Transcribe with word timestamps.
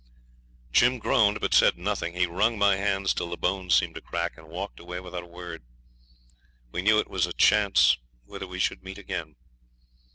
Jim 0.71 0.97
groaned, 0.97 1.39
but 1.39 1.53
said 1.53 1.77
nothing. 1.77 2.15
He 2.15 2.25
wrung 2.25 2.57
my 2.57 2.75
hands 2.75 3.13
till 3.13 3.29
the 3.29 3.37
bones 3.37 3.75
seemed 3.75 3.93
to 3.93 4.01
crack, 4.01 4.35
and 4.35 4.47
walked 4.47 4.79
away 4.79 4.99
without 4.99 5.21
a 5.21 5.27
word. 5.27 5.61
We 6.71 6.81
knew 6.81 6.97
it 6.97 7.07
was 7.07 7.27
a 7.27 7.33
chance 7.33 7.99
whether 8.25 8.47
we 8.47 8.57
should 8.57 8.83
meet 8.83 8.97
again. 8.97 9.35